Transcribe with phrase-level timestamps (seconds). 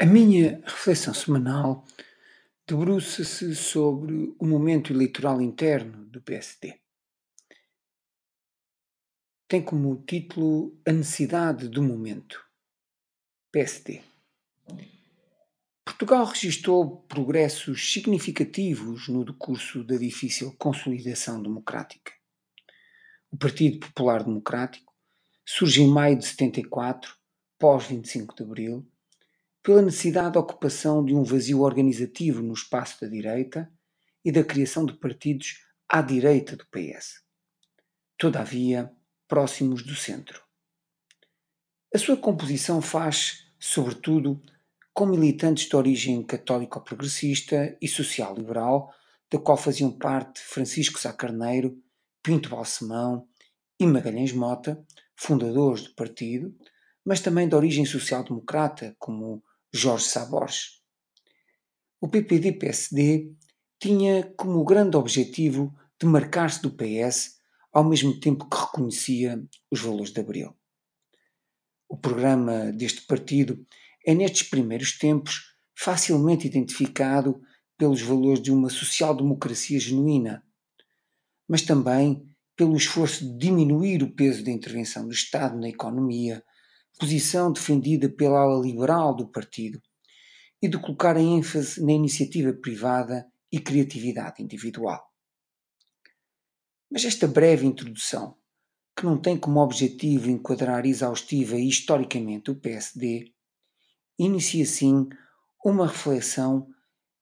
[0.00, 1.86] A minha reflexão semanal
[2.66, 6.80] debruça-se sobre o momento eleitoral interno do PSD.
[9.46, 12.44] Tem como título A Necessidade do Momento.
[13.52, 14.02] PSD.
[15.84, 22.12] Portugal registrou progressos significativos no decurso da difícil consolidação democrática.
[23.30, 24.92] O Partido Popular Democrático
[25.46, 27.14] surge em maio de 74,
[27.56, 28.90] pós 25 de Abril,
[29.64, 33.72] pela necessidade da ocupação de um vazio organizativo no espaço da direita
[34.22, 37.22] e da criação de partidos à direita do PS.
[38.18, 38.92] Todavia,
[39.26, 40.42] próximos do centro.
[41.94, 44.42] A sua composição faz, sobretudo,
[44.92, 48.92] com militantes de origem católico-progressista e social-liberal,
[49.32, 51.82] da qual faziam parte Francisco Sá Carneiro,
[52.22, 53.26] Pinto Balsemão
[53.80, 54.84] e Magalhães Mota,
[55.16, 56.54] fundadores do partido,
[57.02, 59.42] mas também de origem social-democrata, como
[59.76, 60.80] Jorge Sá Borges.
[62.00, 63.34] O PPD-PSD
[63.80, 67.40] tinha como grande objetivo demarcar-se do PS
[67.72, 70.54] ao mesmo tempo que reconhecia os valores de Abril.
[71.88, 73.66] O programa deste partido
[74.06, 77.42] é, nestes primeiros tempos, facilmente identificado
[77.76, 80.46] pelos valores de uma social-democracia genuína,
[81.48, 86.44] mas também pelo esforço de diminuir o peso da intervenção do Estado na economia,
[86.98, 89.80] posição defendida pela ala liberal do partido,
[90.64, 95.12] e de colocar a ênfase na iniciativa privada e criatividade individual.
[96.90, 98.38] Mas esta breve introdução,
[98.96, 103.34] que não tem como objetivo enquadrar exaustiva e historicamente o PSD,
[104.18, 105.06] inicia sim
[105.62, 106.66] uma reflexão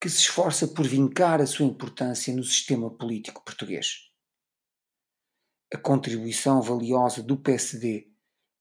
[0.00, 4.10] que se esforça por vincar a sua importância no sistema político português.
[5.72, 8.13] A contribuição valiosa do PSD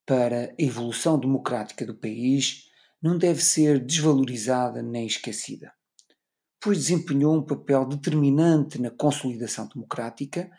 [0.05, 2.65] para a evolução democrática do país
[3.01, 5.73] não deve ser desvalorizada nem esquecida,
[6.61, 10.49] pois desempenhou um papel determinante na consolidação democrática,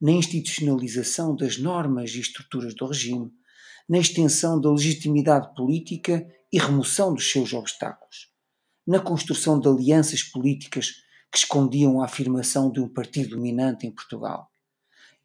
[0.00, 3.30] na institucionalização das normas e estruturas do regime,
[3.88, 8.30] na extensão da legitimidade política e remoção dos seus obstáculos,
[8.86, 10.92] na construção de alianças políticas
[11.30, 14.50] que escondiam a afirmação de um partido dominante em Portugal,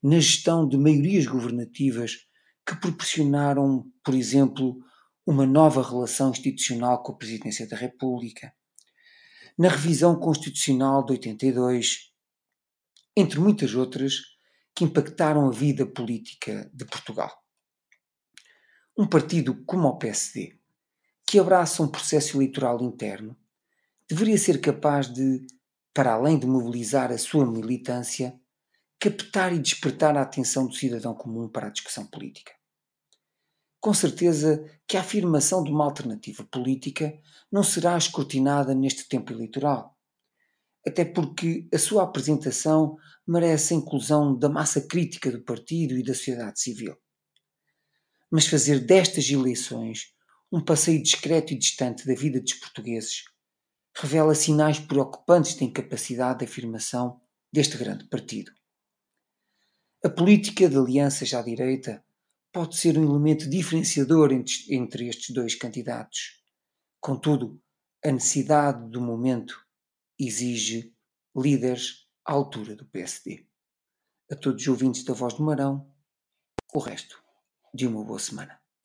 [0.01, 2.28] na gestão de maiorias governativas
[2.69, 4.78] que proporcionaram, por exemplo,
[5.25, 8.53] uma nova relação institucional com a Presidência da República,
[9.57, 12.13] na revisão constitucional de 82,
[13.18, 14.19] entre muitas outras
[14.75, 17.44] que impactaram a vida política de Portugal.
[18.96, 20.56] Um partido como o PSD,
[21.25, 23.36] que abraça um processo eleitoral interno,
[24.07, 25.44] deveria ser capaz de,
[25.91, 28.40] para além de mobilizar a sua militância,
[29.00, 32.59] captar e despertar a atenção do cidadão comum para a discussão política
[33.79, 37.17] com certeza que a afirmação de uma alternativa política
[37.51, 39.97] não será escrutinada neste tempo eleitoral.
[40.85, 42.97] Até porque a sua apresentação
[43.28, 46.95] merece a inclusão da massa crítica do partido e da sociedade civil.
[48.31, 50.13] Mas fazer destas eleições
[50.51, 53.23] um passeio discreto e distante da vida dos portugueses
[53.95, 58.51] revela sinais preocupantes da incapacidade de afirmação deste grande partido.
[60.03, 62.03] A política de alianças à direita
[62.52, 66.42] pode ser um elemento diferenciador entre, estes dois candidatos.
[67.00, 67.62] Contudo,
[68.04, 69.56] a necessidade do momento
[70.20, 70.94] exige
[71.36, 73.48] líderes à altura do PSD.
[74.32, 75.92] A todos os ouvintes da Voz do Marão,
[76.74, 77.22] o resto
[77.74, 78.59] de uma boa semana.